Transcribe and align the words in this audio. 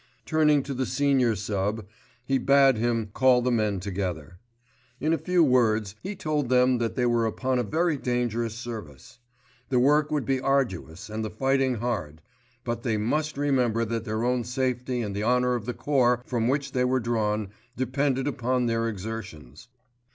Turning 0.25 0.63
to 0.63 0.73
the 0.73 0.87
senior 0.87 1.35
sub. 1.35 1.85
he 2.25 2.39
bade 2.39 2.75
him 2.75 3.11
call 3.13 3.39
the 3.43 3.51
men 3.51 3.79
together. 3.79 4.39
In 4.99 5.13
a 5.13 5.17
few 5.19 5.43
words 5.43 5.93
he 6.01 6.15
told 6.15 6.49
them 6.49 6.79
that 6.79 6.95
they 6.95 7.05
were 7.05 7.27
upon 7.27 7.59
a 7.59 7.63
very 7.63 7.97
dangerous 7.97 8.55
service. 8.55 9.19
The 9.69 9.77
work 9.77 10.09
would 10.09 10.25
be 10.25 10.39
arduous 10.41 11.07
and 11.07 11.23
the 11.23 11.29
fighting 11.29 11.75
hard, 11.75 12.23
but 12.63 12.81
they 12.81 12.97
must 12.97 13.37
remember 13.37 13.85
that 13.85 14.03
their 14.03 14.23
own 14.23 14.43
safety 14.43 15.01
and 15.03 15.15
the 15.15 15.23
honour 15.23 15.53
of 15.53 15.67
the 15.67 15.75
corps 15.75 16.23
from 16.25 16.47
which 16.47 16.71
they 16.71 16.83
were 16.83 16.99
drawn 16.99 17.49
depended 17.77 18.25
upon 18.27 18.65
their 18.65 18.89
exertions. 18.89 19.67